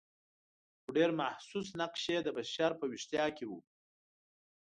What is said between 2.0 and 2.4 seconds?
یې د